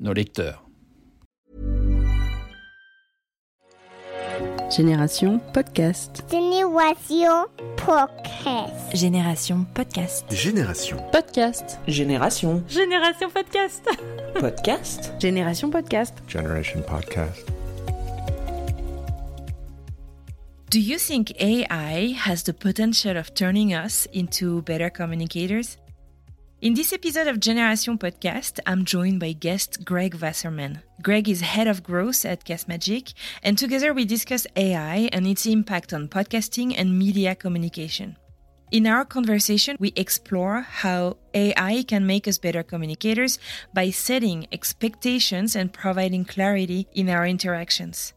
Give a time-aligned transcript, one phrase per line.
[0.00, 0.64] nos lecteurs.
[4.70, 6.24] Génération Podcast.
[6.30, 7.46] Génération
[7.76, 8.90] Podcast.
[8.92, 10.24] Génération Podcast.
[10.32, 10.96] Génération.
[11.12, 11.78] Podcast.
[11.86, 12.62] Génération.
[12.68, 13.84] Génération Podcast.
[14.34, 15.12] Podcast.
[15.20, 16.14] Génération Podcast.
[16.26, 17.46] Generation Podcast.
[20.70, 25.76] Do you think AI has the potential of turning us into better communicators?
[26.64, 30.80] In this episode of Generation Podcast, I'm joined by guest Greg Wasserman.
[31.02, 35.92] Greg is head of growth at Castmagic, and together we discuss AI and its impact
[35.92, 38.16] on podcasting and media communication.
[38.72, 43.38] In our conversation, we explore how AI can make us better communicators
[43.74, 48.14] by setting expectations and providing clarity in our interactions.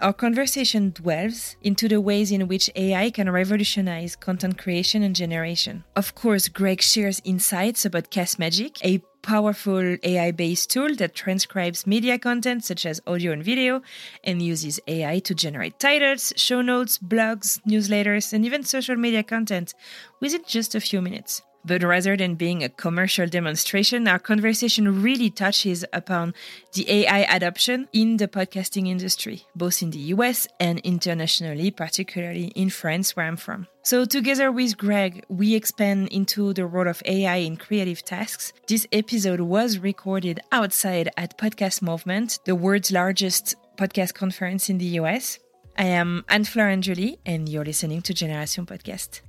[0.00, 5.84] Our conversation delves into the ways in which AI can revolutionize content creation and generation.
[5.94, 12.18] Of course, Greg shares insights about Castmagic, a powerful AI based tool that transcribes media
[12.18, 13.82] content such as audio and video
[14.24, 19.74] and uses AI to generate titles, show notes, blogs, newsletters, and even social media content
[20.18, 21.42] within just a few minutes.
[21.64, 26.34] But rather than being a commercial demonstration, our conversation really touches upon
[26.72, 32.70] the AI adoption in the podcasting industry, both in the US and internationally, particularly in
[32.70, 33.66] France, where I'm from.
[33.82, 38.52] So, together with Greg, we expand into the role of AI in creative tasks.
[38.66, 44.98] This episode was recorded outside at Podcast Movement, the world's largest podcast conference in the
[45.00, 45.38] US.
[45.78, 49.22] I am Anne Fleur Angeli, and you're listening to Generation Podcast.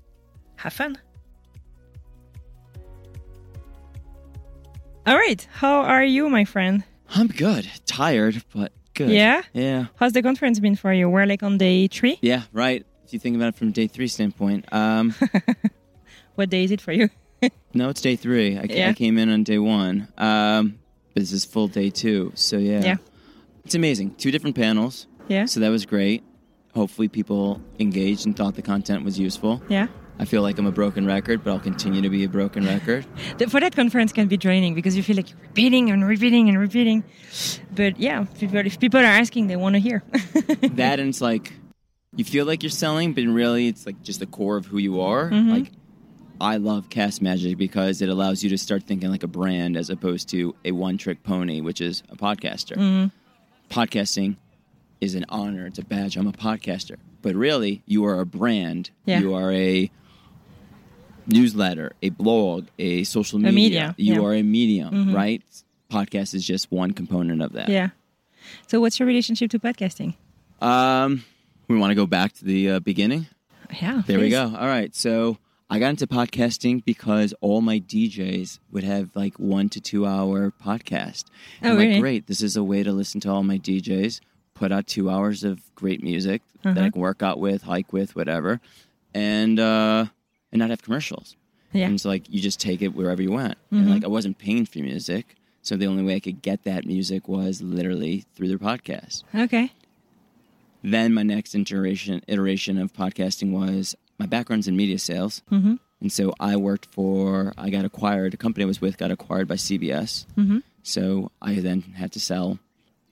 [0.58, 0.98] Have fun!
[5.06, 5.48] All right.
[5.54, 6.84] How are you, my friend?
[7.16, 7.68] I'm good.
[7.86, 9.10] Tired, but good.
[9.10, 9.42] Yeah?
[9.54, 9.88] Yeah.
[9.96, 11.10] How's the conference been for you?
[11.10, 12.18] We're like on day three.
[12.22, 12.86] Yeah, right.
[13.06, 14.72] If you think about it from day three standpoint.
[14.72, 15.14] Um,
[16.36, 17.10] What day is it for you?
[17.74, 18.58] no, it's day three.
[18.58, 18.90] I, Yeah.
[18.90, 20.08] I came in on day one.
[20.18, 20.80] Um,
[21.14, 22.32] but this is full day two.
[22.36, 22.82] So, yeah.
[22.82, 22.96] Yeah.
[23.66, 24.16] It's amazing.
[24.16, 25.08] Two different panels.
[25.28, 25.46] Yeah.
[25.46, 26.24] So that was great.
[26.74, 29.62] Hopefully, people engaged and thought the content was useful.
[29.68, 29.88] Yeah.
[30.22, 33.06] I feel like I'm a broken record, but I'll continue to be a broken record.
[33.38, 36.48] The, for that conference can be draining because you feel like you're repeating and repeating
[36.48, 37.04] and repeating.
[37.74, 40.04] But yeah, people, if people are asking, they want to hear.
[40.76, 41.54] that and it's like
[42.16, 45.02] you feel like you're selling, but really it's like just the core of who you
[45.02, 45.30] are.
[45.32, 45.50] Mm-hmm.
[45.50, 45.72] Like
[46.40, 49.90] I love Cast Magic because it allows you to start thinking like a brand as
[49.90, 52.76] opposed to a one trick pony, which is a podcaster.
[52.76, 53.08] Mm-hmm.
[53.74, 54.38] Podcasting
[55.00, 56.16] is an honor, it's a badge.
[56.16, 56.98] I'm a podcaster.
[57.24, 58.92] But really, you are a brand.
[59.06, 59.20] Yeah.
[59.20, 59.90] You are a
[61.28, 63.52] newsletter, a blog, a social media.
[63.54, 64.18] media, You yeah.
[64.20, 64.26] Mm-hmm.
[64.26, 65.42] are a medium, right?
[65.90, 67.70] Podcast is just one component of that.
[67.70, 67.90] yeah.
[68.68, 70.16] So, what's your relationship to podcasting?
[70.62, 71.24] Um,
[71.68, 73.28] we want to go back to the uh, beginning.
[73.82, 74.02] Yeah.
[74.06, 74.44] There we go.
[74.44, 74.94] All right.
[74.96, 75.38] So
[75.70, 80.52] I got into podcasting because all my DJs would have like one to two hour
[80.64, 81.26] podcast.
[81.64, 81.94] Oh, I'm really?
[81.94, 82.28] like, great.
[82.28, 84.20] This is a way to listen to all my DJs,
[84.54, 86.86] put out two hours of great music that Uh-huh.
[86.86, 88.60] I can work out with, hike with, whatever,
[89.14, 90.06] and uh,
[90.52, 91.36] and not have commercials.
[91.74, 91.88] Yeah.
[91.88, 93.58] And so like you just take it wherever you went.
[93.72, 95.36] And like I wasn't paying for music.
[95.62, 99.24] So the only way I could get that music was literally through their podcast.
[99.34, 99.72] Okay.
[100.84, 105.76] Then my next iteration iteration of podcasting was my background's in media sales, Mm-hmm.
[106.02, 107.54] and so I worked for.
[107.58, 108.34] I got acquired.
[108.34, 110.26] The company I was with got acquired by CBS.
[110.38, 110.60] Mm-hmm.
[110.84, 112.58] So I then had to sell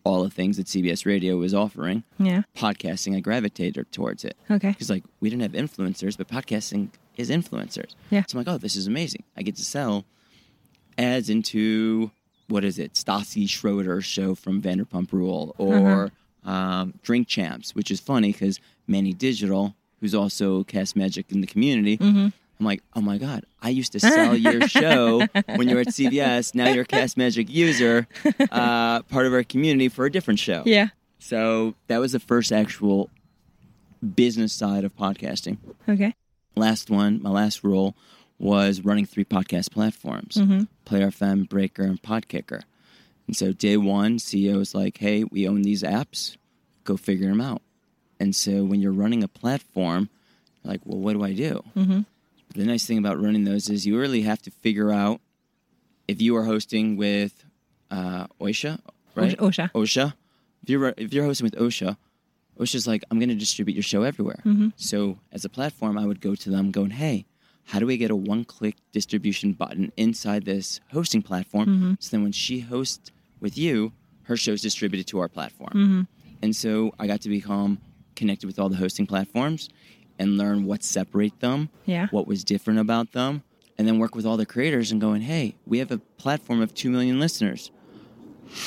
[0.03, 2.03] all the things that CBS Radio was offering.
[2.17, 2.43] Yeah.
[2.55, 4.69] Podcasting, I gravitated er, towards it Okay.
[4.69, 7.95] because like we didn't have influencers, but podcasting is influencers.
[8.09, 8.23] Yeah.
[8.27, 9.23] So I'm like, oh, this is amazing.
[9.35, 10.05] I get to sell
[10.97, 12.11] ads into
[12.47, 15.71] what is it, Stassi Schroeder's show from Vanderpump Rule, uh-huh.
[15.79, 16.11] or
[16.43, 21.47] um, Drink Champs, which is funny because Manny Digital, who's also Cast Magic in the
[21.47, 21.97] community.
[21.97, 22.27] Mm-hmm.
[22.59, 25.25] I'm like, oh my god, I used to sell your show
[25.55, 26.53] when you were at CBS.
[26.53, 28.07] Now you're a Cast Magic user,
[28.51, 30.63] uh, part of our community for a different show.
[30.65, 30.89] Yeah.
[31.19, 33.09] So that was the first actual
[34.15, 35.57] business side of podcasting.
[35.87, 36.13] Okay.
[36.55, 37.95] Last one, my last role
[38.37, 40.37] was running three podcast platforms
[40.85, 42.61] Player FM, Breaker, and Podkicker.
[43.27, 46.35] And so day one, CEO was like, hey, we own these apps,
[46.83, 47.61] go figure them out.
[48.19, 50.09] And so when you're running a platform,
[50.63, 51.63] you're like, well, what do I do?
[52.55, 55.21] The nice thing about running those is you really have to figure out
[56.07, 57.45] if you are hosting with
[57.91, 58.79] uh, Oisha,
[59.15, 59.37] right?
[59.37, 59.71] Ausha.
[59.73, 60.13] Ausha.
[60.63, 61.97] If you're if you're hosting with Ausha,
[62.59, 64.41] Ausha's like, I'm going to distribute your show everywhere.
[64.45, 64.69] Mm-hmm.
[64.75, 67.25] So as a platform, I would go to them going, Hey,
[67.65, 71.67] how do we get a one-click distribution button inside this hosting platform?
[71.67, 71.93] Mm-hmm.
[71.99, 73.93] So then when she hosts with you,
[74.23, 75.71] her show's distributed to our platform.
[75.73, 76.01] Mm-hmm.
[76.41, 77.79] And so I got to become
[78.15, 79.69] connected with all the hosting platforms
[80.19, 82.07] and learn what separate them, Yeah.
[82.11, 83.41] what was different about them,
[83.77, 86.73] and then work with all the creators and going, hey, we have a platform of
[86.73, 87.71] 2 million listeners.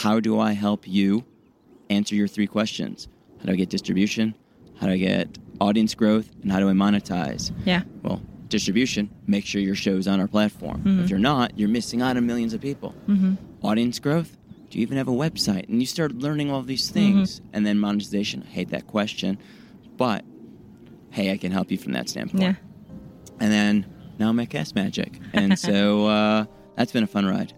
[0.00, 1.25] How do I help you
[1.90, 3.08] answer your three questions?
[3.38, 4.34] How do I get distribution?
[4.81, 6.31] How do I get audience growth?
[6.43, 7.52] And how do I monetize?
[7.66, 7.82] Yeah.
[8.02, 10.78] Well, distribution, make sure your show's on our platform.
[10.78, 11.00] Mm-hmm.
[11.04, 12.94] If you're not, you're missing out on millions of people.
[13.08, 13.34] Mm-hmm.
[13.66, 14.37] Audience growth,
[14.70, 15.69] do you even have a website?
[15.69, 17.40] And you start learning all these things.
[17.40, 17.49] Mm-hmm.
[17.52, 19.38] And then monetization, I hate that question.
[19.96, 20.25] But
[21.12, 22.43] hey, I can help you from that standpoint.
[22.43, 22.55] Yeah.
[23.38, 23.87] And then
[24.19, 25.19] now I'm at Cast Magic.
[25.32, 26.44] And so uh,
[26.76, 27.53] that's been a fun ride.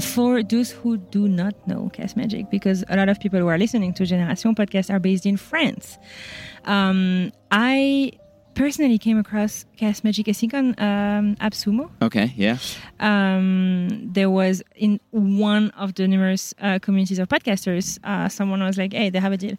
[0.00, 3.58] For those who do not know Cast Magic, because a lot of people who are
[3.58, 5.98] listening to Generation podcast are based in France,
[6.64, 8.12] um, I
[8.64, 11.84] personally came across Cast Magic, I think, on um, AppSumo.
[12.02, 12.56] Okay, yeah.
[13.00, 18.76] um, there was in one of the numerous uh, communities of podcasters, uh, someone was
[18.76, 19.56] like, "Hey, they have a deal,"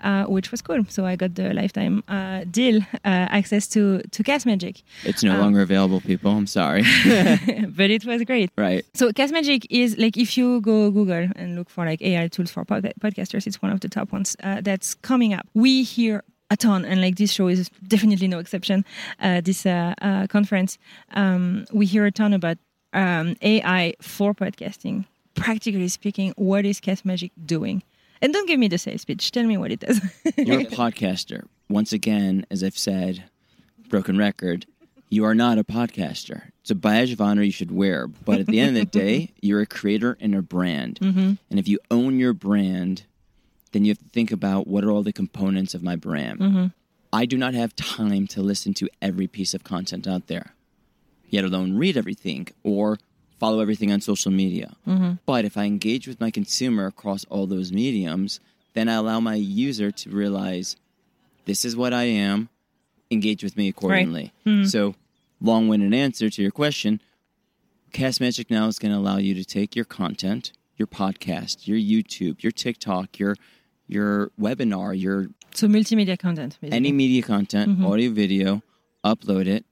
[0.00, 0.84] uh, which was cool.
[0.88, 3.80] So I got the lifetime uh, deal uh, access to
[4.14, 6.30] to Cast Magic, It's no Um, longer available, people.
[6.38, 6.82] I'm sorry.
[7.78, 8.50] but it was great.
[8.56, 8.84] right.
[8.94, 12.50] So Cast Magic is like if you go Google and look for like AI tools
[12.50, 15.46] for pod- podcasters, it's one of the top ones uh, that's coming up.
[15.54, 16.22] We hear
[16.52, 18.84] a ton, and like this show is definitely no exception.
[19.18, 20.78] Uh, this uh, uh, conference,
[21.14, 22.58] um, we hear a ton about
[22.92, 25.06] um, AI for podcasting.
[25.34, 27.82] Practically speaking, what is Cast Magic doing?
[28.20, 29.30] And don't give me the sales pitch.
[29.32, 29.98] Tell me what it does.
[30.36, 31.46] You're a podcaster.
[31.70, 33.24] Once again, as I've said,
[33.88, 34.66] broken record,
[35.08, 36.50] you are not a podcaster.
[36.60, 38.06] It's a badge of honor you should wear.
[38.06, 40.98] But at the end of the day, you're a creator and a brand.
[41.00, 43.04] And if you own your brand,
[43.72, 46.40] then you have to think about what are all the components of my brand.
[46.40, 46.66] Mm-hmm.
[47.12, 50.54] I do not have time to listen to every piece of content out there,
[51.28, 52.98] yet alone read everything or
[53.38, 54.76] follow everything on social media.
[54.86, 55.14] Mm-hmm.
[55.26, 58.40] But if I engage with my consumer across all those mediums,
[58.74, 60.76] then I allow my user to realize
[61.44, 62.48] this is what I am,
[63.10, 64.32] engage with me accordingly.
[64.44, 64.64] Hmm.
[64.64, 64.94] So,
[65.40, 67.00] long winded answer to your question
[67.92, 71.78] Cast Magic now is going to allow you to take your content, your podcast, your
[71.78, 73.36] YouTube, your TikTok, your
[73.92, 76.76] your webinar, your so multimedia content, basically.
[76.76, 77.86] any media content, mm-hmm.
[77.86, 78.62] audio, video,
[79.04, 79.64] upload it,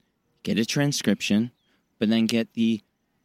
[0.43, 1.51] get a transcription,
[1.99, 2.83] but then get the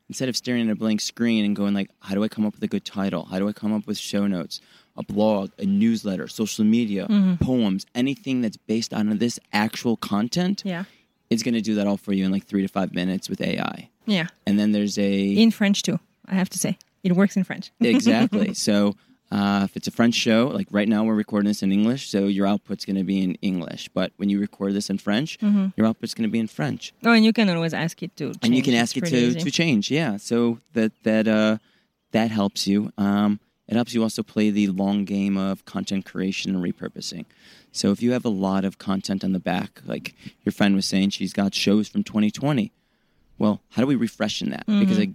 [0.08, 2.54] instead of staring at a blank screen and going like, how do I come up
[2.54, 3.26] with a good title?
[3.26, 4.62] How do I come up with show notes?
[4.98, 7.44] A blog, a newsletter, social media, mm-hmm.
[7.44, 10.86] poems, anything that's based on this actual content, yeah,
[11.30, 13.42] it's going to do that all for you in like three to five minutes with
[13.42, 13.90] AI.
[14.06, 16.00] yeah, And then there's a in French too.
[16.28, 17.72] I have to say, it works in French.
[17.82, 18.54] exactly.
[18.54, 18.96] So
[19.38, 22.20] uh, if it's a French show, like right now we're recording this in English, so
[22.38, 23.90] your output's going to be in English.
[23.94, 25.38] But when you record this in French,
[25.76, 28.26] your output's going to be in French, Oh, and you can always ask it to.
[28.26, 28.40] Change.
[28.44, 29.40] and you can It's ask it to easy.
[29.40, 29.92] to change.
[29.92, 31.58] Yeah, so that that uh,
[32.12, 32.92] that helps you.
[32.98, 37.26] Um, it helps you also play the long game of content creation and repurposing.
[37.72, 40.14] So if you have a lot of content on the back, like
[40.46, 42.72] your friend was saying, she's got shows from 2020.
[43.40, 44.66] Well, how do we refreshen that?
[44.68, 45.10] Because I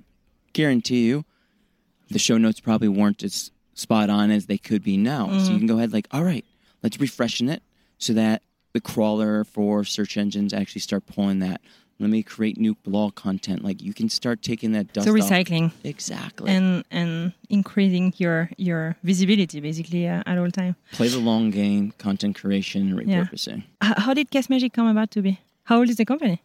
[0.53, 1.25] guarantee you,
[2.11, 5.39] the show notes probably weren't as spot on as they could be now.
[5.39, 6.45] So you can go ahead, like, all right,
[6.83, 7.63] let's refreshen it
[7.99, 11.61] so that the crawler for search engines actually start pulling that.
[11.99, 13.63] Let me create new blog content.
[13.63, 15.19] Like you can start taking that dust So off.
[15.19, 16.51] recycling Exactly.
[16.51, 20.77] and and increasing your your visibility basically uh, at all time.
[20.93, 23.25] Play the long game, content creation, and Yeah.
[23.25, 23.65] repurposing.
[23.85, 25.41] H- how did Cast Magic come about to be?
[25.65, 26.41] How old is the company?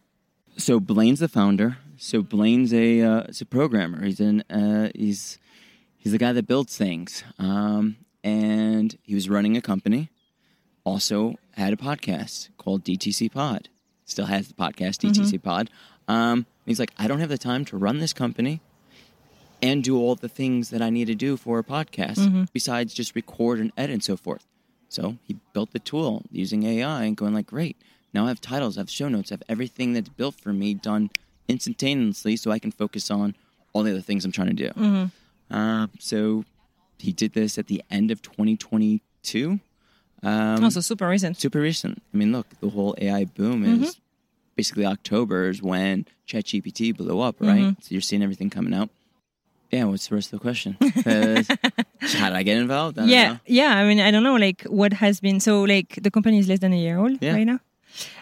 [0.58, 1.78] So Blaine's the founder.
[1.96, 4.04] So Blaine's a uh, a programmer.
[4.04, 5.38] He's an uh, he's
[6.06, 7.24] he's the guy that builds things.
[7.36, 10.08] Um, and he was running a company.
[10.84, 13.70] Also had a podcast called DTC Pod.
[14.04, 15.68] Still has the podcast DTC Pod.
[16.06, 18.60] Um, he's like, I don't have the time to run this company
[19.60, 22.18] and do all the things that I need to do for a podcast
[22.52, 24.46] besides just record and edit and so forth.
[24.88, 27.76] So he built the tool using AI and going like, great.
[28.14, 30.72] Now I have titles, I have show notes, I have everything that's built for me
[30.74, 31.10] done
[31.48, 33.34] instantaneously, so I can focus on
[33.72, 35.10] all the other things I'm trying to do.
[35.50, 36.44] Uh, so
[36.98, 39.60] he did this at the end of 2022.
[40.22, 41.38] Um, also super recent.
[41.38, 42.02] super recent.
[42.12, 44.00] I mean, look, the whole AI boom is
[44.56, 47.76] basically October is when ChatGPT blew up, right?
[47.80, 48.88] So you're seeing everything coming out.
[49.70, 50.76] Yeah, what's the rest of the question?
[50.80, 52.98] how did I get involved?
[52.98, 53.76] I Yeah, yeah.
[53.76, 55.40] I mean, I don't know, like what has been.
[55.40, 57.32] So, like the company is less than a year old Yeah.
[57.34, 57.58] right now.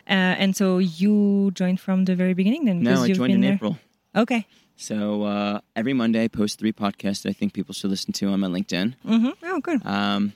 [0.08, 2.82] Uh, and so you joined from the very beginning then?
[2.82, 3.54] No, I you've joined been in there.
[3.54, 3.78] April.
[4.16, 4.46] Okay.
[4.76, 8.28] So uh, every Monday, I post three podcasts that I think people should listen to
[8.28, 8.94] on my LinkedIn.
[9.04, 9.84] hmm Oh, good.
[9.86, 10.32] Um,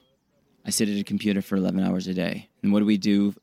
[0.65, 2.49] I sit at a computer for 11 hours a day.
[2.63, 3.35] And what do we do?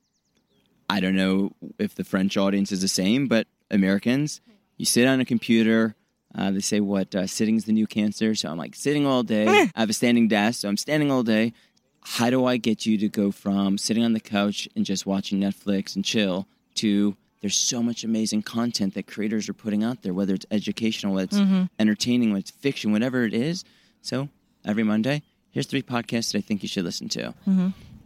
[0.89, 4.41] I don't know if the French audience is the same, but Americans,
[4.77, 5.95] you sit on a computer.
[6.33, 8.35] Uh, they say what uh, sitting's the new cancer.
[8.35, 9.47] So I'm like sitting all day.
[9.75, 11.53] I have a standing desk, so I'm standing all day.
[12.01, 15.39] How do I get you to go from sitting on the couch and just watching
[15.39, 20.13] Netflix and chill to there's so much amazing content that creators are putting out there,
[20.13, 23.63] whether it's educational, whether it's entertaining, whether it's fiction, whatever it is.
[24.01, 24.29] So
[24.65, 27.33] every Monday, here's three podcasts that I think you should listen to.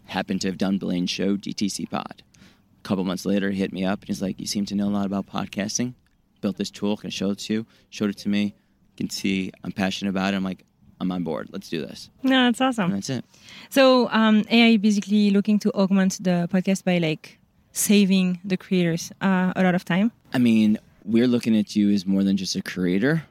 [0.06, 2.24] Happened to have done Blaine's show, DTC Pod.
[2.36, 4.88] A couple months later, he hit me up and he's like, You seem to know
[4.88, 5.94] a lot about podcasting.
[6.42, 7.66] Built this tool, can I show it to you?
[7.90, 8.44] Showed it to me.
[8.44, 10.38] You can see I'm passionate about it.
[10.38, 10.64] I'm like,
[11.02, 11.50] I'm on board.
[11.52, 12.10] Let's do this.
[12.24, 12.92] No, that's And awesome.
[12.92, 13.26] that's it.
[13.70, 17.39] So um, AI basically looking to augment the podcast by like
[17.72, 20.12] saving the creators uh, a lot of time.
[20.34, 23.24] I mean, we're looking at you as more than just a creator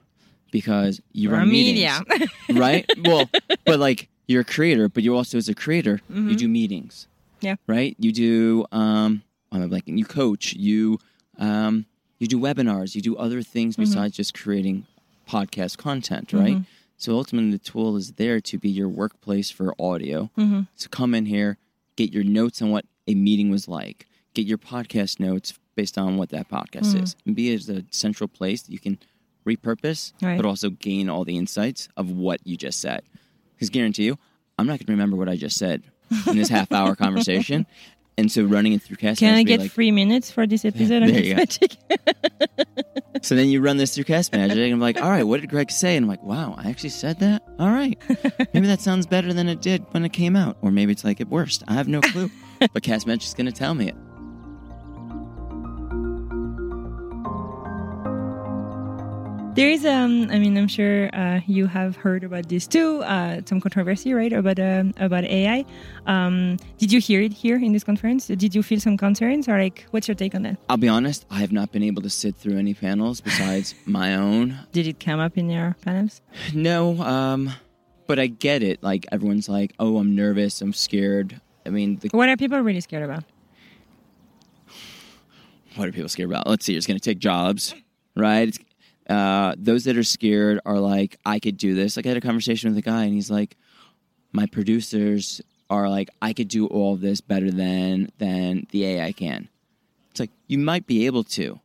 [0.50, 2.00] because you run media.
[2.08, 2.86] meetings, right?
[3.04, 3.28] Well,
[3.64, 6.30] but like you're a creator, but you also as a creator, Mm-hmm.
[6.30, 7.06] you do meetings.
[7.40, 7.56] Yeah.
[7.66, 7.94] Right.
[7.98, 8.66] You do.
[8.72, 9.96] Um, I'm blanking.
[9.98, 10.54] You coach.
[10.54, 10.98] You
[11.38, 11.86] um,
[12.18, 12.94] you do webinars.
[12.94, 13.82] You do other things Mm-hmm.
[13.82, 14.86] besides just creating
[15.28, 16.32] podcast content.
[16.32, 16.58] Right.
[16.96, 20.30] So ultimately, the tool is there to be your workplace for audio.
[20.36, 20.62] Mm-hmm.
[20.74, 21.58] So come in here,
[21.94, 26.16] get your notes on what a meeting was like, get your podcast notes based on
[26.16, 27.04] what that podcast Mm-hmm.
[27.04, 28.98] is, and be as a central place that you can
[29.46, 30.36] repurpose, Right.
[30.36, 33.02] but also gain all the insights of what you just said.
[33.54, 34.18] Because guarantee you,
[34.58, 35.82] I'm not going to remember what I just said
[36.26, 37.66] in this half hour conversation.
[38.16, 41.04] And so running it through Cast Can I get like, three minutes for this episode
[41.04, 41.66] of there you Cast go.
[41.88, 43.22] Magic?
[43.22, 45.48] so then you run this through Cast Magic, and I'm like, all right, what did
[45.50, 45.96] Greg say?
[45.96, 47.42] And I'm like, wow, I actually said that?
[47.60, 47.96] All right.
[48.52, 50.58] Maybe that sounds better than it did when it came out.
[50.62, 51.62] Or maybe it's like it worst.
[51.68, 52.28] I have no clue.
[52.72, 53.94] but Cast Magic's going to tell me it.
[59.58, 63.02] There is, um, I mean, I'm sure uh, you have heard about this too.
[63.02, 65.64] Uh, some controversy, right, about um about AI.
[66.06, 68.28] Um, did you hear it here in this conference?
[68.28, 70.58] Did you feel some concerns, or like, what's your take on that?
[70.68, 74.14] I'll be honest, I have not been able to sit through any panels besides my
[74.14, 74.56] own.
[74.70, 76.22] Did it come up in your panels?
[76.54, 77.50] No, um,
[78.06, 78.80] but I get it.
[78.80, 81.40] Like, everyone's like, oh, I'm nervous, I'm scared.
[81.66, 83.24] I mean, the, What are people really scared about?
[85.74, 86.46] what are people scared about?
[86.46, 87.74] Let's see, it's going to take jobs,
[88.14, 88.46] right?
[88.46, 88.60] It's,
[89.08, 91.96] uh, those that are scared are like, I could do this.
[91.96, 93.56] Like, I had a conversation with a guy, and he's like,
[94.32, 99.12] my producers are like, I could do all of this better than than the AI
[99.12, 99.48] can.
[100.10, 101.60] It's like you might be able to,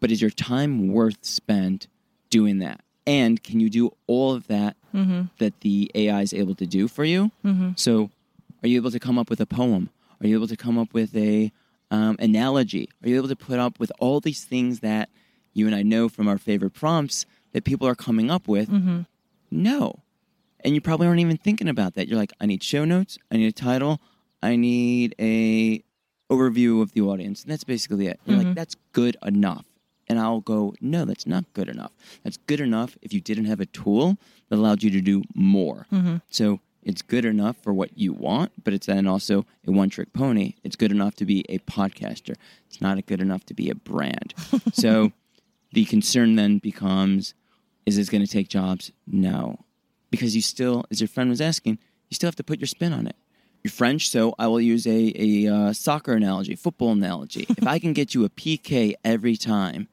[0.00, 1.86] but is your time worth spent
[2.30, 2.80] doing that?
[3.06, 4.76] And can you do all of that
[5.38, 7.30] that the AI is able to do for you?
[7.76, 8.10] So,
[8.62, 9.90] are you able to come up with a poem?
[10.20, 11.52] Are you able to come up with a
[11.90, 12.88] um, analogy?
[13.02, 15.08] Are you able to put up with all these things that
[15.52, 18.68] you and I know from our favorite prompts that people are coming up with?
[18.68, 19.02] Mm-hmm.
[19.50, 20.02] No.
[20.60, 22.08] And you probably aren't even thinking about that.
[22.08, 24.00] You're like, I need show notes, I need a title,
[24.42, 25.82] I need a
[26.30, 27.42] overview of the audience.
[27.42, 28.20] And that's basically it.
[28.24, 28.54] You're like, mm-hmm.
[28.54, 29.64] that's good enough.
[30.08, 31.92] And I'll go, no, that's not good enough.
[32.24, 34.16] That's good enough if you didn't have a tool
[34.48, 35.86] that allowed you to do more.
[35.92, 36.16] Mm-hmm.
[36.30, 40.12] So it's good enough for what you want, but it's then also a one trick
[40.12, 40.54] pony.
[40.64, 42.34] It's good enough to be a podcaster.
[42.66, 44.32] It's not good enough to be a brand.
[44.72, 45.12] so
[45.72, 47.34] the concern then becomes
[47.86, 48.92] is this going to take jobs?
[49.06, 49.64] No.
[50.10, 51.78] Because you still, as your friend was asking,
[52.10, 53.16] you still have to put your spin on it.
[53.64, 57.46] You're French, so I will use a, a uh, soccer analogy, football analogy.
[57.48, 59.88] if I can get you a PK every time,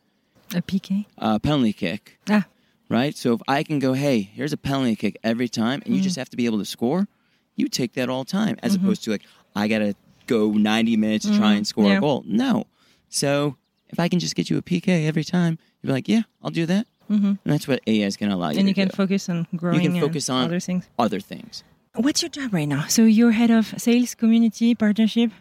[0.53, 1.05] A PK?
[1.17, 2.45] a penalty kick, Ah,
[2.89, 3.15] right?
[3.15, 6.15] So if I can go, hey, here's a penalty kick every time, and you just
[6.17, 7.07] have to be able to score,
[7.55, 9.23] you take that all time, as opposed to like,
[9.55, 9.95] I got to
[10.27, 11.97] go 90 minutes to try and score Yeah.
[11.97, 12.23] a goal.
[12.27, 12.65] No.
[13.09, 13.55] So
[13.95, 16.51] if I can just get you a PK every time, you'd be like, yeah, I'll
[16.51, 16.85] do that.
[17.09, 17.25] Mm-hmm.
[17.27, 18.95] And that's what AI is going to allow you and to you can do.
[18.95, 20.83] focus on growing you can focus on other things.
[20.99, 21.63] other things.
[21.95, 22.87] What's your job right now?
[22.87, 25.31] So you're head of sales, community, partnership.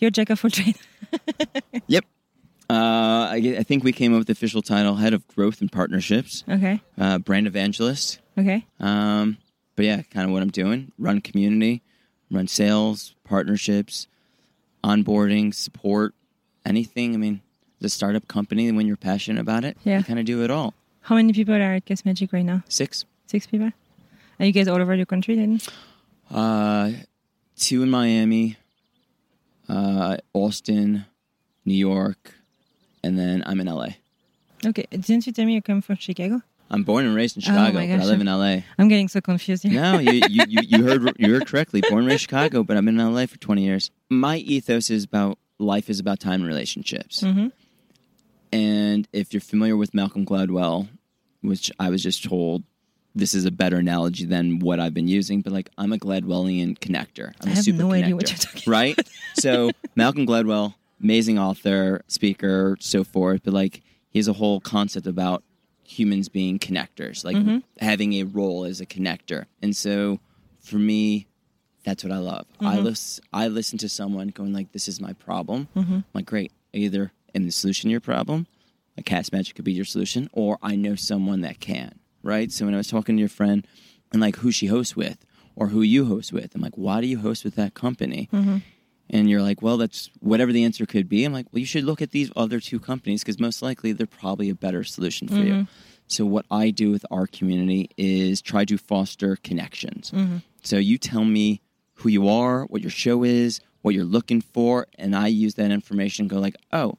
[0.00, 0.78] You're jack of all trades.
[1.86, 2.04] Yep.
[2.70, 5.70] Uh, I, I think we came up with the official title, Head of Growth and
[5.70, 6.80] Partnerships, Okay.
[6.98, 8.18] uh, Brand Evangelist.
[8.38, 8.64] Okay.
[8.80, 9.36] Um,
[9.76, 11.82] but yeah, kind of what I'm doing: run community,
[12.30, 14.06] run sales, partnerships,
[14.82, 16.14] onboarding, support,
[16.64, 17.14] anything.
[17.14, 17.40] I mean,
[17.82, 18.70] the startup company.
[18.72, 19.98] When you're passionate about it, Yeah.
[19.98, 20.72] you kind of do it all.
[21.02, 22.62] How many people are at Cast Magic right now?
[22.68, 23.70] Six, Six people?
[24.40, 25.60] Are you guys all over the country then?
[26.30, 26.92] uh,
[27.56, 28.56] two in Miami,
[29.68, 31.04] uh, Austin,
[31.64, 32.34] New York,
[33.04, 33.88] and then I'm in LA.
[34.64, 34.86] Okay.
[34.90, 36.42] Didn't you tell me you come from Chicago?
[36.70, 38.62] I'm born and raised in Oh Chicago, my but I live in LA.
[38.78, 39.72] I'm getting so confused here.
[39.80, 41.82] No, you, you, you, you heard you heard correctly.
[41.82, 43.90] Born and raised in Chicago, but I've been in LA for 20 years.
[44.08, 47.20] My ethos is about life is about time and relationships.
[47.22, 47.52] Mhm.
[48.52, 50.88] And if you're familiar with Malcolm Gladwell,
[51.40, 52.62] which I was just told
[53.14, 56.78] this is a better analogy than what I've been using, but like I'm a Gladwellian
[56.78, 57.32] connector.
[57.40, 58.98] I'm I a have super no idea what you're talking right?
[59.34, 65.06] so Malcolm Gladwell, amazing author, speaker, so forth, but like he has a whole concept
[65.06, 65.42] about
[65.84, 67.58] humans being connectors, like Mm-hmm.
[67.80, 69.44] having a role as a connector.
[69.62, 70.20] And so
[70.60, 71.26] for me,
[71.84, 72.46] that's what I love.
[72.60, 72.84] I Mm-hmm.
[72.84, 75.68] listen I listen to someone going like, This is my problem.
[75.76, 75.94] Mm-hmm.
[75.94, 76.52] I'm like, great.
[76.74, 78.46] I either am the solution to your problem,
[78.96, 81.98] like cast magic could be your solution, or I know someone that can.
[82.22, 82.52] Right?
[82.52, 83.66] So when I was talking to your friend
[84.12, 85.24] and like who she hosts with
[85.56, 88.28] or who you host with, I'm like, why do you host with that company?
[88.32, 88.58] Mm-hmm.
[89.10, 91.24] And you're like, well, that's whatever the answer could be.
[91.24, 94.06] I'm like, well, you should look at these other two companies because most likely they're
[94.06, 95.52] probably a better solution for you.
[95.52, 95.72] Mm-hmm.
[96.06, 100.10] So, what I do with our community is try to foster connections.
[100.10, 100.38] Mm-hmm.
[100.62, 101.62] So, you tell me
[101.94, 105.70] who you are, what your show is, what you're looking for, and I use that
[105.70, 106.98] information and go, like, oh,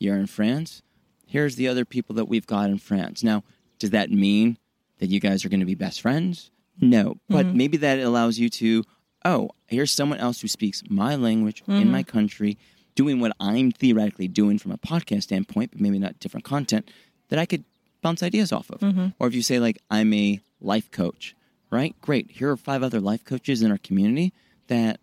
[0.00, 0.82] you're in France?
[1.26, 3.22] Here's the other people that we've got in France.
[3.22, 3.44] Now,
[3.78, 4.58] does that mean
[4.98, 6.50] that you guys are going to be best friends?
[6.80, 7.56] No, but mm-hmm.
[7.56, 8.84] maybe that allows you to,
[9.24, 11.92] oh, here's someone else who speaks my language in mm-hmm.
[11.92, 12.58] my country,
[12.94, 16.90] doing what I'm theoretically doing from a podcast standpoint, but maybe not different content
[17.28, 17.64] that I could
[18.02, 18.80] bounce ideas off of.
[18.80, 19.08] Mm-hmm.
[19.18, 21.36] Or if you say, like, I'm a life coach,
[21.70, 21.94] right?
[22.00, 22.30] Great.
[22.30, 24.32] Here are five other life coaches in our community
[24.68, 25.00] that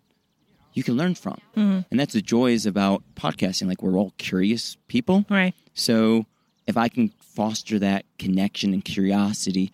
[0.78, 1.38] you can learn from.
[1.56, 1.80] Mm-hmm.
[1.90, 3.66] And that's the joys about podcasting.
[3.66, 5.26] Like, we're all curious people.
[5.28, 5.52] Right.
[5.74, 6.24] So
[6.68, 9.72] if I can foster that connection and curiosity,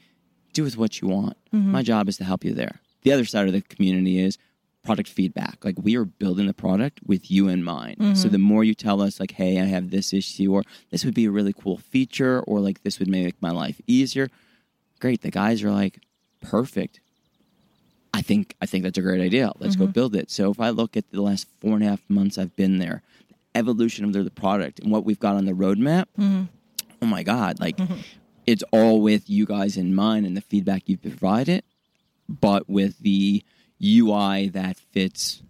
[0.54, 1.37] do with what you want.
[1.54, 1.73] Mm-hmm.
[1.73, 2.80] My job is to help you there.
[3.02, 4.38] The other side of the community is
[4.82, 5.62] product feedback.
[5.62, 7.96] Like we are building the product with you in mind.
[7.99, 8.28] So mm-hmm.
[8.30, 11.26] the more you tell us like, hey, I have this issue or this would be
[11.26, 14.30] a really cool feature or like this would make my life easier.
[15.00, 15.20] Great.
[15.20, 16.00] The guys are like,
[16.40, 17.00] perfect.
[18.25, 19.52] Think I think that's a great idea.
[19.59, 19.93] Let's go mm-hmm.
[19.93, 20.31] build it.
[20.31, 23.02] So if I look at the last four and a half months I've been there,
[23.28, 26.45] the evolution of the, the product and what we've got on the roadmap, mm-hmm.
[27.02, 28.00] oh my god, like mm-hmm.
[28.47, 31.62] it's all with you guys in mind and the feedback you've provided,
[32.28, 33.45] but with the
[33.82, 35.43] UI that fits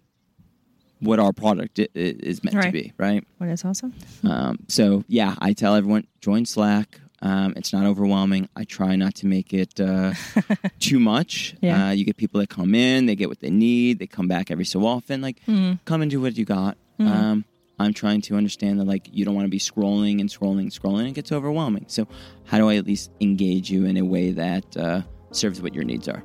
[0.99, 3.23] what our product is meant to be, right?
[3.39, 3.93] Well, that's awesome.
[4.23, 6.99] Um, so yeah, I tell everyone join Slack.
[7.21, 8.49] Um, it's not overwhelming.
[8.55, 10.13] I try not to make it uh,
[10.79, 11.55] too much.
[11.61, 11.87] Yeah.
[11.87, 14.51] Uh, you get people that come in, they get what they need, they come back
[14.51, 15.21] every so often.
[15.21, 15.75] Like, Mm-hmm.
[15.85, 16.77] come and do what you got.
[16.99, 17.43] Um,
[17.77, 20.71] I'm trying to understand that like you don't want to be scrolling and scrolling and
[20.71, 21.09] scrolling.
[21.09, 21.85] It gets overwhelming.
[21.87, 22.07] So
[22.45, 25.01] how do I at least engage you in a way that uh,
[25.31, 26.23] serves what your needs are?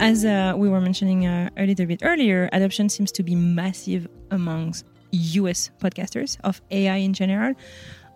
[0.00, 4.06] As uh, we were mentioning uh, a little bit earlier, adoption seems to be massive
[4.30, 7.54] amongst US podcasters of AI in general.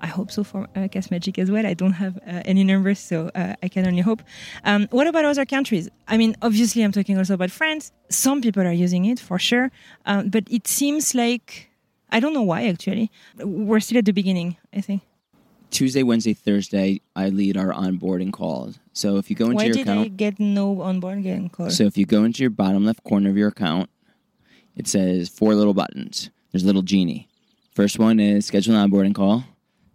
[0.00, 1.66] I hope so for uh, Cast Magic as well.
[1.66, 4.22] I don't have uh, any numbers, so uh, I can only hope.
[4.64, 5.88] Um, what about other countries?
[6.06, 7.90] I mean, obviously, I'm talking also about France.
[8.08, 9.72] Some people are using it for sure,
[10.06, 11.70] um, but it seems like
[12.11, 13.11] I don't know why actually.
[13.38, 15.02] We're still at the beginning, I think.
[15.70, 18.78] Tuesday, Wednesday, Thursday, I lead our onboarding calls.
[18.94, 21.70] So if you go into Why your did I get no onboard getting call?
[21.70, 23.90] So if you go into your bottom left corner of your account,
[24.76, 26.30] it says four little buttons.
[26.52, 27.28] There's a little genie.
[27.74, 29.44] First one is schedule an onboarding call.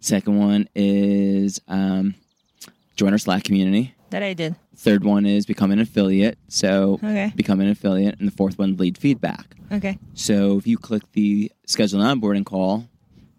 [0.00, 2.14] Second one is um,
[2.96, 3.94] join our Slack community.
[4.10, 4.54] that I did.
[4.76, 6.38] Third one is become an affiliate.
[6.48, 7.32] So Okay.
[7.34, 8.18] become an affiliate.
[8.18, 9.56] And the fourth one, lead feedback.
[9.72, 9.98] Okay.
[10.14, 12.86] So if you click the schedule an onboarding call,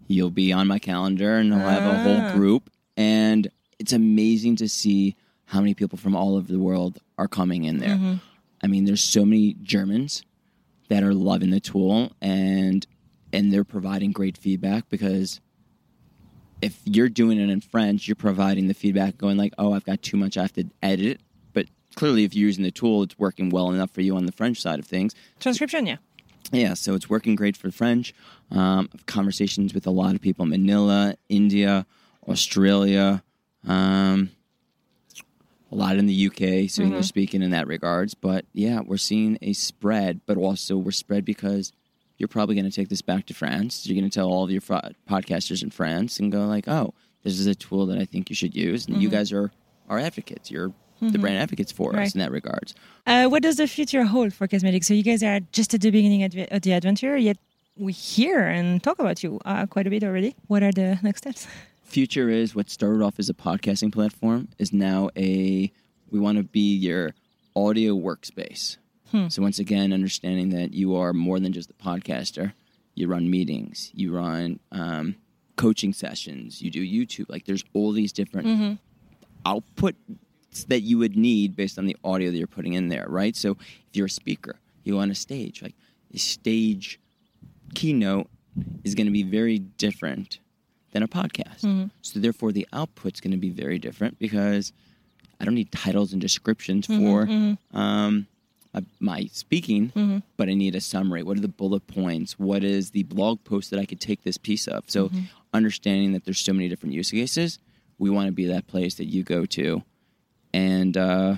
[0.08, 2.02] you'll be on my calendar and I'll have a Ah.
[2.02, 2.70] whole group.
[2.96, 3.48] And
[3.78, 7.78] it's amazing to see how many people from all over the world are coming in
[7.78, 7.96] there.
[7.96, 8.14] Mm-hmm.
[8.62, 10.22] I mean, there's so many Germans
[10.88, 12.86] that are loving the tool and
[13.36, 15.40] and they're providing great feedback because
[16.62, 20.02] if you're doing it in French, you're providing the feedback going like, "Oh, I've got
[20.02, 21.20] too much, I have to edit." it."
[21.52, 24.32] But clearly if you're using the tool, it's working well enough for you on the
[24.32, 25.14] French side of things.
[25.38, 25.96] Transcription, yeah.
[26.52, 28.14] Yeah, so it's working great for French.
[28.50, 31.86] Um, conversations with a lot of people in Manila, India,
[32.28, 33.22] Australia,
[33.66, 34.30] um,
[35.72, 38.14] a lot in the UK, so English speaking in that regards.
[38.14, 41.72] But yeah, we're seeing a spread, but also we're spread because
[42.18, 43.86] you're probably going to take this back to France.
[43.86, 46.94] You're going to tell all of your fo- podcasters in France and go like, "Oh,
[47.22, 49.50] this is a tool that I think you should use." And you guys are
[49.88, 50.50] our advocates.
[50.50, 52.06] You're the brand advocates for Right.
[52.06, 52.74] us in that regards.
[53.06, 54.82] Uh, what does the future hold for Castmagic?
[54.82, 57.36] So you guys are just at the beginning of the- of the adventure, yet
[57.76, 60.34] we hear and talk about you uh, quite a bit already.
[60.46, 61.46] What are the next steps?
[61.84, 65.70] future is what started off as a podcasting platform is now a
[66.10, 67.14] we want to be your
[67.54, 68.76] audio workspace
[69.10, 69.28] Hmm.
[69.28, 72.52] so once again understanding that you are more than just a podcaster.
[72.94, 73.90] You run meetings.
[73.92, 75.16] You run um,
[75.56, 76.62] coaching sessions.
[76.62, 77.26] You do youtube.
[77.28, 78.72] Like there's all these different mm-hmm.
[79.44, 79.96] output
[80.68, 83.36] that you would need based on the audio that you're putting in there right?
[83.36, 85.62] So if you're a speaker you on a stage.
[85.62, 85.74] Like
[86.14, 87.00] a stage
[87.74, 88.28] keynote
[88.84, 90.38] is going to be very different
[90.92, 91.60] than a podcast.
[91.60, 91.86] Mm-hmm.
[92.02, 94.72] So therefore, the output's going to be very different because
[95.40, 98.26] I don't need titles and descriptions mm-hmm, for um,
[98.76, 101.22] my, my speaking, but I need a summary.
[101.22, 102.38] What are the bullet points?
[102.38, 104.84] What is the blog post that I could take this piece of?
[104.86, 105.10] So,
[105.52, 107.58] understanding that there's so many different use cases,
[107.98, 109.82] we want to be that place that you go to
[110.52, 111.36] and uh,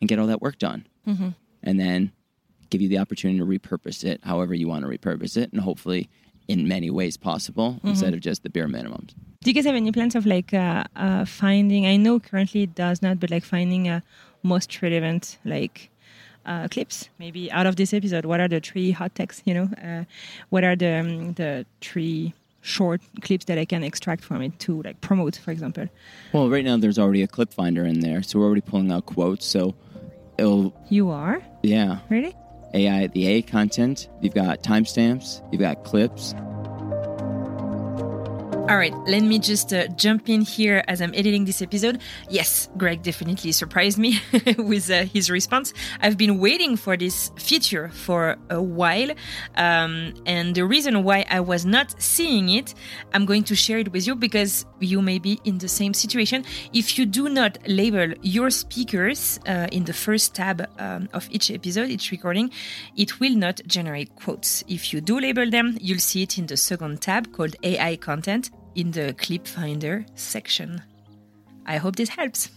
[0.00, 0.86] and get all that work done,
[1.62, 2.12] and then
[2.70, 6.08] give you the opportunity to repurpose it however you want to repurpose it, and hopefully
[6.48, 9.14] in many ways possible instead of just the bare minimums.
[9.42, 11.86] Do you guys have any plans of like uh, uh, finding?
[11.86, 14.02] I know currently it does not, but like finding a
[14.42, 15.90] most relevant like
[16.46, 18.24] uh, clips, maybe out of this episode.
[18.24, 19.42] What are the three hot texts?
[19.44, 20.04] You know, uh,
[20.50, 24.82] what are the um, the three short clips that I can extract from it to
[24.82, 25.88] like promote, for example?
[26.32, 29.06] Well, right now there's already a clip finder in there, so we're already pulling out
[29.06, 29.46] quotes.
[29.46, 29.74] So
[30.38, 32.34] it'll, You are yeah, really
[32.74, 34.08] AI, the AI content.
[34.20, 36.34] You've got timestamps, you've got clips.
[38.70, 42.00] All right, let me just uh, jump in here as I'm editing this episode.
[42.28, 44.20] Yes, Greg definitely surprised me
[44.58, 45.74] with uh, his response.
[46.00, 49.10] I've been waiting for this feature for a while,
[49.56, 52.72] um, and the reason why I was not seeing it,
[53.12, 56.44] I'm going to share it with you because you may be in the same situation.
[56.72, 61.50] If you do not label your speakers uh, in the first tab um, of each
[61.50, 62.52] episode, each recording,
[62.96, 64.62] it will not generate quotes.
[64.68, 68.50] If you do label them, you'll see it in the second tab called AI content
[68.74, 70.82] in the clip finder section.
[71.66, 72.50] I hope this helps.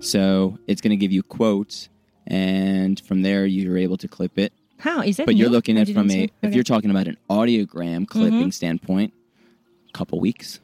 [0.00, 1.88] So it's going to give you quotes,
[2.26, 4.52] and from there you're able to clip it.
[4.78, 5.26] how is that?
[5.26, 6.32] But you're looking at from a see.
[6.42, 8.04] if you're talking about an audiogram mm-hmm.
[8.04, 9.12] clipping standpoint,
[9.92, 10.60] couple weeks.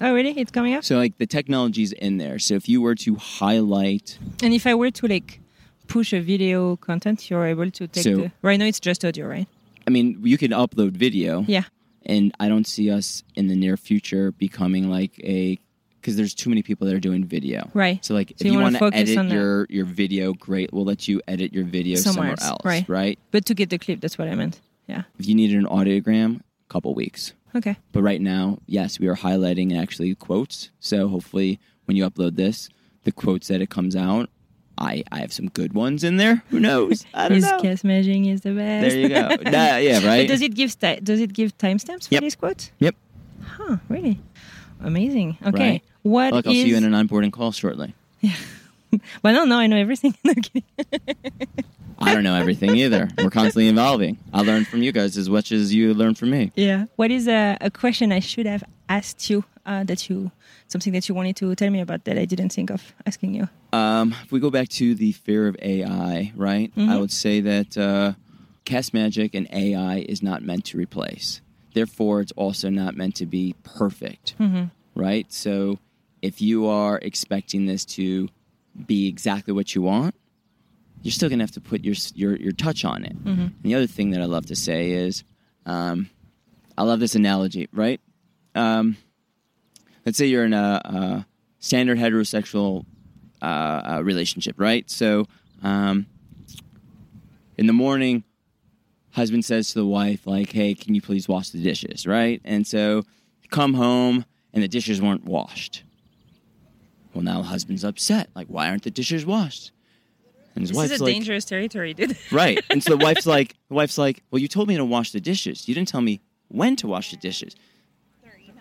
[0.00, 0.38] oh really?
[0.38, 0.84] It's coming up.
[0.84, 2.38] So like the technology's in there.
[2.38, 5.40] So if you were to highlight, And if I were to like
[5.88, 8.32] push a video content, you're able to take So- the.
[8.42, 9.48] Right now, it's just audio, right?
[9.86, 11.44] I mean, you can upload video.
[11.46, 11.64] Yeah.
[12.06, 15.58] And I don't see us in the near future becoming like a
[16.00, 17.70] because there's too many people that are doing video.
[17.72, 18.04] Right.
[18.04, 20.72] So like So if you you, wanna focus edit your your video, great.
[20.72, 22.88] We'll let you edit your video Somewhere somewhere, else, else, right.
[22.88, 23.18] right?
[23.30, 24.60] But to get the clip, that's what I meant.
[24.86, 25.04] Yeah.
[25.18, 27.32] If you needed an audiogram, a couple weeks.
[27.56, 27.76] Okay.
[27.92, 30.70] But right now, yes, we are highlighting actually quotes.
[30.80, 32.68] So hopefully, when you upload this,
[33.04, 34.28] the quotes that it comes out,
[34.78, 36.42] I I have some good ones in there.
[36.50, 37.04] Who knows?
[37.14, 37.58] I don't His know.
[37.60, 38.90] Castmagic is the best.
[38.90, 39.28] There you go.
[39.50, 40.28] Nah, yeah, But right.
[40.28, 42.22] does it give sti- does it give timestamps for Yep.
[42.22, 42.72] these quotes?
[42.80, 42.94] Yep.
[43.42, 43.76] Huh.
[43.88, 44.18] Really?
[44.80, 45.38] Amazing.
[45.46, 45.70] Okay.
[45.70, 45.82] Right.
[46.02, 47.94] What Look, I'll is- see you in an onboarding call shortly.
[48.20, 48.34] Yeah.
[49.24, 50.14] Well, no, no, I know everything.
[50.22, 50.62] No, kidding.
[51.98, 53.08] I don't know everything either.
[53.18, 54.18] We're constantly evolving.
[54.32, 56.52] I learn from you guys as much as you learn from me.
[56.54, 56.84] yeah.
[56.94, 60.30] What is a, a question I should have asked you uh, that you
[60.74, 63.48] something that you wanted to tell me about that I didn't think of asking you?
[63.72, 66.72] Um, if we go back to the fear of AI, right?
[66.76, 68.12] I would say that uh,
[68.64, 71.40] Cast Magic and AI is not meant to replace.
[71.74, 74.34] Therefore, it's also not meant to be perfect,
[74.96, 75.26] right?
[75.32, 75.78] So,
[76.22, 78.28] if you are expecting this to
[78.86, 80.14] be exactly what you want,
[81.02, 83.16] you're still gonna have to put your your your touch on it.
[83.24, 85.22] And the other thing that I love to say is,
[85.66, 86.10] um,
[86.76, 88.00] I love this analogy, right?
[88.56, 88.96] Um,
[90.04, 91.26] let's say you're in a, a
[91.58, 92.84] standard heterosexual
[93.42, 94.88] uh, uh, relationship, right?
[94.90, 95.26] So,
[95.62, 96.06] um,
[97.56, 98.24] in the morning,
[99.12, 102.40] husband says to the wife, like, "Hey, can you please wash the dishes?" Right?
[102.44, 103.04] And so,
[103.50, 105.82] come home and the dishes weren't washed.
[107.12, 108.30] Well, now the husband's upset.
[108.34, 109.70] Like, why aren't the dishes washed?
[110.54, 112.16] And his This wife's is a like, dangerous territory, dude.
[112.32, 112.62] right.
[112.70, 115.20] And so the wife's like, the wife's like, well, you told me to wash the
[115.20, 115.68] dishes.
[115.68, 117.56] You didn't tell me when to wash the dishes.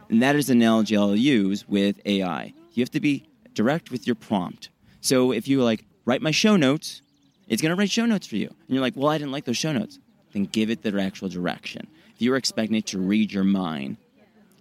[0.09, 2.53] And that is the analogy I'll use with AI.
[2.73, 4.69] You have to be direct with your prompt.
[5.01, 7.01] So if you like write my show notes,
[7.47, 8.47] it's going to write show notes for you.
[8.47, 9.99] And you're like, well, I didn't like those show notes.
[10.31, 11.87] Then give it the actual direction.
[12.15, 13.97] If you were expecting it to read your mind,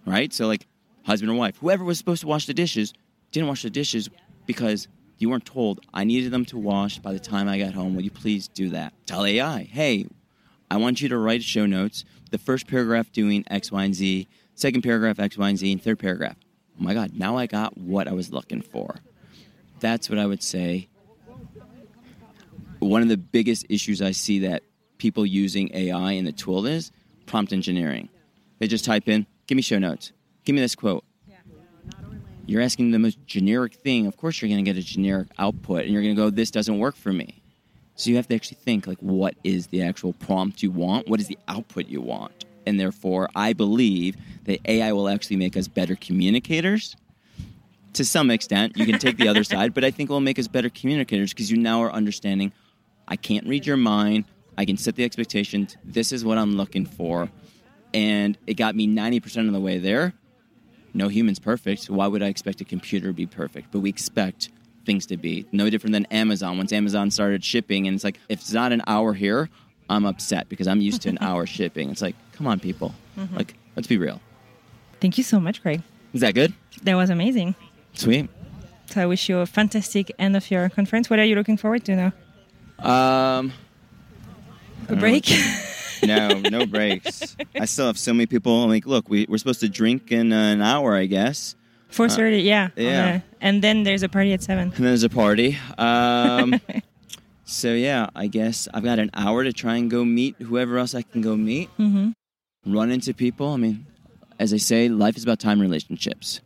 [0.07, 0.33] right?
[0.33, 0.67] So like
[1.05, 2.93] husband or wife, whoever was supposed to wash the dishes
[3.31, 4.09] didn't wash the dishes
[4.47, 7.95] because you weren't told I needed them to wash by the time I got home.
[7.95, 8.93] Will you please do that?
[9.07, 10.07] Tell AI, hey,
[10.71, 12.05] I want you to write show notes.
[12.31, 15.83] The first paragraph doing X, Y, and Z, second paragraph X, Y, and Z, and
[15.83, 16.37] third paragraph.
[16.79, 18.97] Oh my God, now I got what I was looking for.
[19.81, 20.89] That's what I would say.
[22.79, 24.63] One of the biggest issues I see that
[24.99, 26.93] people using AI in the tool is
[27.27, 28.09] prompt engineering.
[28.59, 30.13] They just type in, give me show notes,
[30.45, 31.05] give me this quote.
[32.47, 34.07] You're asking the most generic thing.
[34.07, 36.51] Of course, you're going to get a generic output, and you're going to go, this
[36.51, 37.43] doesn't work for me.
[37.95, 41.09] So you have to actually think like what is the actual prompt you want?
[41.09, 42.42] What is the output you want?
[42.67, 46.97] And therefore, I believe that AI will actually make us better communicators.
[47.95, 50.39] To some extent, you can take the other side, but I think it will make
[50.39, 52.53] us better communicators because you now are understanding
[53.09, 54.25] I can't read your mind.
[54.57, 55.77] I can set the expectations.
[55.85, 57.29] This is what I'm looking for.
[57.95, 60.15] And it got me 90% of the way there.
[60.95, 61.87] No human's perfect.
[61.87, 63.73] Why would I expect a computer to be perfect?
[63.73, 64.51] But we expect
[64.85, 66.59] things to be no different than Amazon.
[66.59, 69.49] Once Amazon started shipping, and it's like, if it's not an hour here,
[69.89, 71.91] I'm upset because I'm used to an hour shipping.
[71.91, 72.93] It's like, come on, people.
[73.37, 74.21] Like, let's be real.
[75.01, 75.81] Thank you so much, Greg.
[76.13, 76.53] Is that good?
[76.83, 77.55] That was amazing.
[77.95, 78.29] Sweet.
[78.87, 81.09] So I wish you a fantastic end of your conference.
[81.09, 82.13] What are you looking forward to now?
[82.85, 83.53] Um,
[84.89, 85.31] A break?
[86.03, 87.37] no, no breaks.
[87.55, 88.65] I still have so many people.
[88.65, 91.55] I'm Like, look, we, we're supposed to drink in uh, an hour, I guess.
[91.91, 92.71] Four thirty, yeah.
[92.75, 92.89] yeah.
[92.89, 93.23] Okay.
[93.41, 94.65] And then there's a party at seven.
[94.69, 95.59] And then there's a party.
[95.79, 96.59] Um,
[97.45, 100.95] so, yeah, I guess I've got an hour to try and go meet whoever else
[100.95, 102.11] I can go meet, Mm-hmm.
[102.67, 103.49] Run into people.
[103.49, 103.87] I mean,
[104.39, 106.41] as I say, life is about time relationships.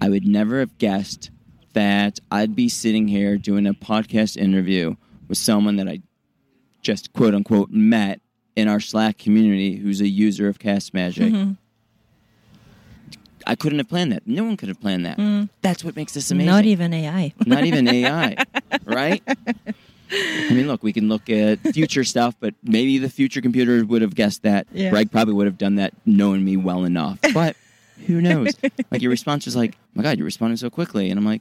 [0.00, 1.30] I would never have guessed
[1.74, 4.96] that I'd be sitting here doing a podcast interview
[5.28, 6.00] with someone that I
[6.82, 8.20] just quote unquote met
[8.56, 11.32] in our Slack community who's a user of Cast Magic.
[11.32, 11.52] Mm-hmm.
[13.46, 14.26] I couldn't have planned that.
[14.26, 15.48] No one could have planned that.
[15.62, 16.52] That's what makes this amazing.
[16.52, 17.32] Not even AI.
[17.44, 18.36] Not even AI,
[18.84, 19.22] right?
[20.12, 24.02] I mean, look, we can look at future stuff, but maybe the future computer would
[24.02, 24.66] have guessed that.
[24.72, 24.90] Yeah.
[24.90, 27.18] Greg probably would have done that knowing me well enough.
[27.32, 27.56] But
[28.06, 28.54] who knows?
[28.90, 31.40] like your response was like, "My God, you're responding so quickly," and I'm like,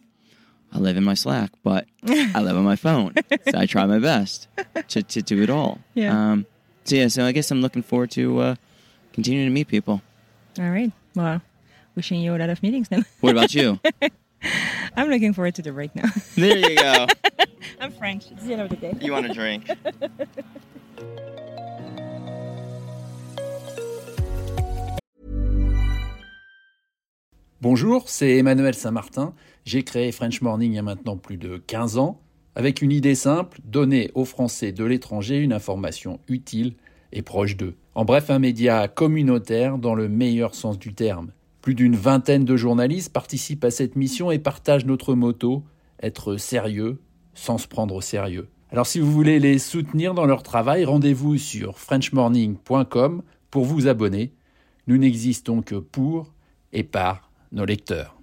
[0.71, 3.13] "I live in my Slack, but I live on my phone,
[3.49, 4.47] so I try my best
[4.89, 6.31] to, to do it all." Yeah.
[6.31, 6.45] Um,
[6.85, 8.55] so yeah, so I guess I'm looking forward to uh,
[9.13, 10.01] continuing to meet people.
[10.59, 10.91] All right.
[11.15, 11.41] Well,
[11.95, 13.05] wishing you a lot of meetings then.
[13.19, 13.79] What about you?
[14.95, 16.09] I'm looking forward to the break now.
[16.35, 17.07] there you go.
[17.79, 18.31] I'm French.
[18.31, 18.93] It's the end of the day.
[19.01, 19.71] You want a drink?
[27.61, 29.33] Bonjour, c'est Emmanuel Saint-Martin.
[29.65, 32.19] J'ai créé French Morning il y a maintenant plus de 15 ans,
[32.55, 36.73] avec une idée simple, donner aux Français de l'étranger une information utile
[37.11, 37.75] et proche d'eux.
[37.93, 41.31] En bref, un média communautaire dans le meilleur sens du terme.
[41.61, 45.63] Plus d'une vingtaine de journalistes participent à cette mission et partagent notre motto,
[46.01, 46.99] être sérieux
[47.33, 48.49] sans se prendre au sérieux.
[48.71, 54.33] Alors si vous voulez les soutenir dans leur travail, rendez-vous sur frenchmorning.com pour vous abonner.
[54.87, 56.33] Nous n'existons que pour
[56.71, 58.17] et par nos lecteurs.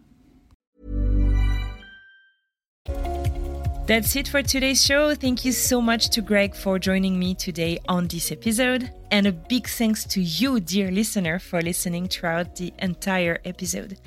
[3.87, 5.15] That's it for today's show.
[5.15, 8.91] Thank you so much to Greg for joining me today on this episode.
[9.11, 13.99] And a big thanks to you, dear listener, for listening throughout the entire episode.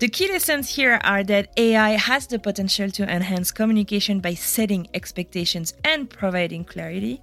[0.00, 4.88] The key lessons here are that AI has the potential to enhance communication by setting
[4.94, 7.22] expectations and providing clarity.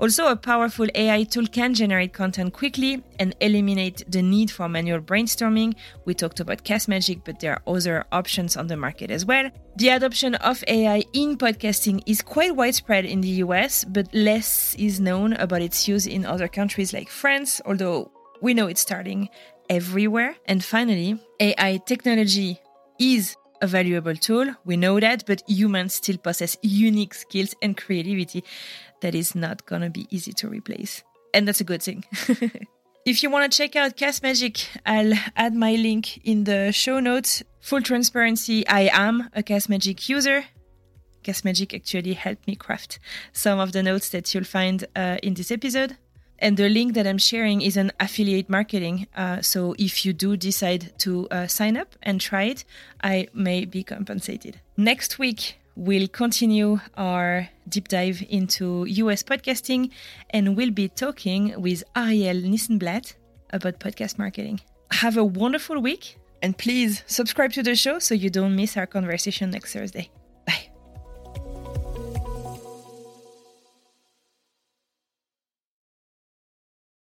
[0.00, 5.00] Also, a powerful AI tool can generate content quickly and eliminate the need for manual
[5.00, 5.74] brainstorming.
[6.04, 9.50] We talked about Cast Magic, but there are other options on the market as well.
[9.76, 14.98] The adoption of AI in podcasting is quite widespread in the US, but less is
[14.98, 19.28] known about its use in other countries like France, although we know it's starting
[19.68, 20.34] everywhere.
[20.46, 22.58] And finally, AI technology
[22.98, 24.54] is a valuable tool.
[24.64, 28.44] We know that, but humans still possess unique skills and creativity
[29.00, 31.02] that is not going to be easy to replace.
[31.34, 32.04] And that's a good thing.
[33.04, 37.00] if you want to check out Cast Magic, I'll add my link in the show
[37.00, 37.42] notes.
[37.60, 40.44] Full transparency, I am a Cast Magic user.
[41.22, 43.00] Cast Magic actually helped me craft
[43.32, 45.96] some of the notes that you'll find uh, in this episode.
[46.38, 49.08] And the link that I'm sharing is an affiliate marketing.
[49.16, 52.64] Uh, so if you do decide to uh, sign up and try it,
[53.02, 54.60] I may be compensated.
[54.76, 59.90] Next week, we'll continue our deep dive into US podcasting
[60.30, 63.14] and we'll be talking with Ariel Nissenblatt
[63.50, 64.60] about podcast marketing.
[64.90, 68.86] Have a wonderful week and please subscribe to the show so you don't miss our
[68.86, 70.10] conversation next Thursday.